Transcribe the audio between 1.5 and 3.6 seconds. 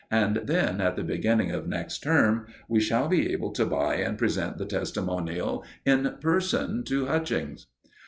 of next term, we shall be able